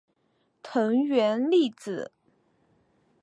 [0.63, 2.11] 藤原丽子